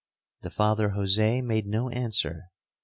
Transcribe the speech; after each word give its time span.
'The 0.41 0.49
Father 0.49 0.89
Jose 0.89 1.43
made 1.43 1.67
no 1.67 1.87
answer. 1.89 2.45